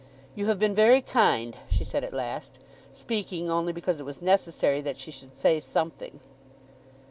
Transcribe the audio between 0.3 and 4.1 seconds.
"You have been very kind," she said at last, speaking only because it